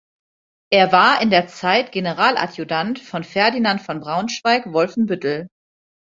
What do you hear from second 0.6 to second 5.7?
Er war in der Zeit Generaladjutant von Ferdinand von Braunschweig-Wolfenbüttel.